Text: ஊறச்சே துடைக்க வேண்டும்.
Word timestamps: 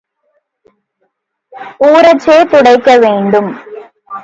ஊறச்சே 1.87 2.37
துடைக்க 2.45 2.97
வேண்டும். 2.97 3.51